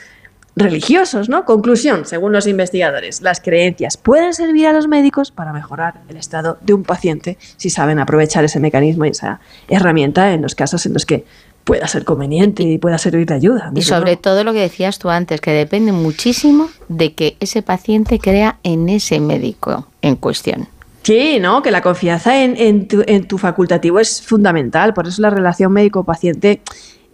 religiosos, 0.56 1.30
¿no? 1.30 1.46
Conclusión, 1.46 2.06
según 2.06 2.32
los 2.32 2.46
investigadores, 2.46 3.22
las 3.22 3.42
creencias 3.42 3.98
pueden 3.98 4.34
servir 4.34 4.68
a 4.68 4.74
los 4.74 4.88
médicos 4.88 5.32
para 5.32 5.52
mejorar 5.52 6.02
el 6.10 6.18
estado 6.18 6.58
de 6.62 6.74
un 6.74 6.84
paciente 6.84 7.38
si 7.58 7.70
saben 7.70 8.00
aprovechar 8.00 8.44
ese 8.44 8.60
mecanismo 8.60 9.06
y 9.06 9.10
esa 9.10 9.40
herramienta 9.68 10.34
en 10.34 10.42
los 10.42 10.54
casos 10.54 10.86
en 10.86 10.94
los 10.94 11.06
que 11.06 11.26
pueda 11.64 11.88
ser 11.88 12.04
conveniente 12.04 12.64
y 12.64 12.78
pueda 12.78 12.98
servir 12.98 13.26
de 13.26 13.36
ayuda. 13.36 13.72
Y 13.74 13.82
sobre 13.84 14.18
todo 14.18 14.44
lo 14.44 14.54
que 14.54 14.60
decías 14.60 15.00
tú 15.00 15.10
antes, 15.10 15.42
que 15.42 15.52
depende 15.52 15.92
muchísimo 15.92 16.70
de 16.90 17.14
que 17.14 17.38
ese 17.40 17.62
paciente 17.62 18.20
crea 18.20 18.60
en 18.64 18.90
ese 18.90 19.20
médico 19.20 19.88
en 20.02 20.18
cuestión. 20.18 20.68
Sí, 21.04 21.40
¿no? 21.40 21.62
Que 21.62 21.72
la 21.72 21.82
confianza 21.82 22.44
en, 22.44 22.56
en, 22.58 22.88
tu, 22.88 23.04
en 23.08 23.28
tu 23.28 23.38
facultativo 23.38 24.00
es 24.00 24.22
fundamental. 24.22 24.94
Por 24.94 25.08
eso 25.08 25.22
la 25.22 25.30
relación 25.30 25.72
médico-paciente 25.74 26.62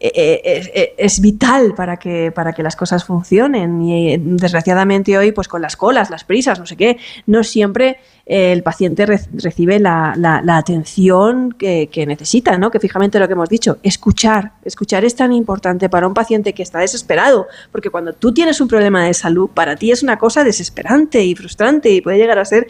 eh, 0.01 0.41
eh, 0.46 0.72
eh, 0.74 0.94
es 0.98 1.20
vital 1.20 1.74
para 1.75 1.98
que, 1.98 2.32
para 2.32 2.53
que 2.53 2.63
las 2.63 2.75
cosas 2.75 3.03
funcionen. 3.03 3.82
Y 3.82 4.18
desgraciadamente 4.18 5.18
hoy, 5.18 5.32
pues 5.32 5.48
con 5.48 5.62
las 5.62 5.75
colas, 5.75 6.10
las 6.10 6.24
prisas, 6.24 6.58
no 6.60 6.65
sé 6.65 6.77
qué, 6.77 6.98
no 7.25 7.44
siempre 7.44 7.98
el 8.25 8.62
paciente 8.62 9.08
recibe 9.08 9.79
la, 9.79 10.13
atención 10.50 11.51
que, 11.51 11.89
necesita, 12.08 12.60
¿no? 12.60 12.70
Que 12.70 12.79
fijamente 12.79 13.20
lo 13.20 13.27
que 13.27 13.34
hemos 13.34 13.50
dicho, 13.50 13.79
escuchar. 13.82 14.51
Escuchar 14.63 15.03
es 15.03 15.15
tan 15.15 15.34
importante 15.34 15.89
para 15.89 16.08
un 16.08 16.13
paciente 16.13 16.53
que 16.53 16.62
está 16.62 16.77
desesperado, 16.77 17.48
porque 17.72 17.89
cuando 17.89 18.13
tú 18.13 18.32
tienes 18.32 18.62
un 18.62 18.68
problema 18.68 19.03
de 19.03 19.15
salud, 19.15 19.50
para 19.50 19.75
ti 19.75 19.91
es 19.91 20.03
una 20.03 20.20
cosa 20.20 20.44
desesperante 20.44 21.24
y 21.24 21.34
frustrante 21.34 21.89
y 21.89 22.01
puede 22.01 22.20
llegar 22.20 22.38
a 22.38 22.46
ser 22.46 22.68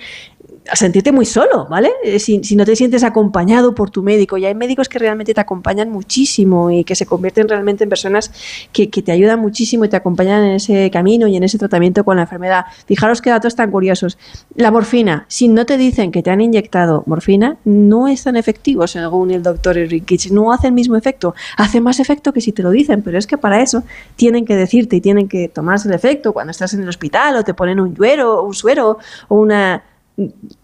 a 0.70 0.76
sentirte 0.76 1.12
muy 1.12 1.26
solo, 1.26 1.68
¿vale? 1.70 1.92
Eh, 2.04 2.20
si, 2.20 2.40
no 2.56 2.66
te 2.66 2.76
sientes 2.76 3.04
acompañado 3.04 3.76
por 3.76 3.90
tu 3.90 4.04
médico, 4.04 4.38
y 4.38 4.46
hay 4.46 4.56
médicos 4.56 4.90
que 4.90 5.00
realmente 5.00 5.34
te 5.34 5.42
acompañan 5.42 5.90
muchísimo 5.90 6.72
y 6.72 6.84
que 6.84 6.96
se 6.96 7.06
convierten 7.06 7.48
realmente 7.48 7.84
en 7.84 7.90
personas 7.90 8.32
que, 8.72 8.88
te 8.88 9.12
ayudan 9.12 9.40
muchísimo 9.40 9.86
y 9.86 9.90
te 9.90 9.96
acompañan 9.96 10.44
en 10.44 10.52
ese 10.56 10.92
camino 10.92 11.28
y 11.28 11.38
en 11.38 11.44
ese 11.44 11.58
tratamiento 11.58 12.04
con 12.04 12.18
la 12.18 12.24
enfermedad. 12.24 12.66
Fijaros 12.86 13.22
qué 13.22 13.30
datos 13.30 13.56
tan 13.56 13.72
curiosos. 13.72 14.18
La 14.56 14.72
morfina, 14.72 15.26
si 15.30 15.48
no 15.48 15.66
te 15.66 15.78
dicen 15.78 16.12
que 16.12 16.22
te 16.22 16.32
han 16.32 16.42
inyectado 16.42 17.04
morfina, 17.06 17.58
no 17.64 18.08
es 18.08 18.24
tan 18.24 18.36
efectivo, 18.36 18.88
según 18.88 19.32
el 19.32 19.42
doctor 19.42 19.78
Enriquich, 19.78 20.32
no 20.32 20.52
hace 20.52 20.68
el 20.68 20.74
mismo 20.74 20.98
efecto, 20.98 21.34
hace 21.58 21.80
más 21.80 22.00
efecto 22.00 22.34
que 22.34 22.42
si 22.42 22.52
te 22.52 22.62
lo 22.62 22.72
dicen, 22.72 23.02
pero 23.02 23.18
es 23.18 23.26
que 23.26 23.38
para 23.38 23.62
eso 23.62 23.84
tienen 24.16 24.46
que 24.46 24.56
decirte 24.56 24.98
y 24.98 25.02
tienen 25.02 25.30
que 25.30 25.48
tomarse 25.48 25.88
el 25.88 25.94
efecto 25.94 26.34
cuando 26.34 26.52
estás 26.52 26.74
en 26.74 26.82
el 26.82 26.90
hospital 26.90 27.38
o 27.38 27.44
te 27.44 27.54
ponen 27.54 27.80
un 27.80 27.96
suero, 27.96 28.44
un 28.44 28.54
suero 28.54 28.98
o 29.28 29.36
una 29.36 29.84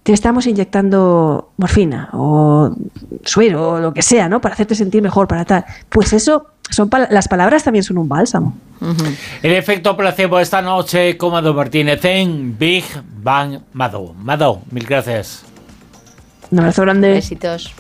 te 0.04 0.14
estamos 0.14 0.48
inyectando 0.48 1.52
morfina 1.58 2.10
o 2.14 2.76
suero 3.24 3.72
o 3.72 3.80
lo 3.80 3.94
que 3.94 4.02
sea, 4.02 4.28
¿no? 4.30 4.42
Para 4.42 4.54
hacerte 4.54 4.76
sentir 4.76 5.02
mejor, 5.02 5.28
para 5.28 5.46
tal. 5.46 5.66
Pues 5.90 6.14
eso, 6.14 6.48
son 6.70 6.90
las 7.10 7.28
palabras 7.28 7.64
también 7.64 7.84
son 7.84 7.98
un 7.98 8.10
bálsamo. 8.10 8.56
El 9.42 9.54
efecto 9.54 9.96
placebo 9.96 10.40
esta 10.40 10.62
noche, 10.62 11.18
Comado 11.18 11.54
Martínez 11.54 12.04
en 12.06 12.58
Big 12.58 12.86
Bang 13.22 13.60
Mado. 13.74 14.14
Mado, 14.14 14.62
mil 14.72 14.86
gracias. 14.86 15.44
Un 16.52 16.60
abrazo 16.60 16.84
grande. 16.84 17.12
Besitos. 17.12 17.74